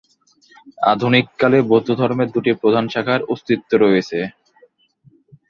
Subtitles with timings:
[0.91, 4.19] আধুনিক কালে, বৌদ্ধধর্মের দুটি প্রধান শাখার অস্তিত্ব রয়েছে।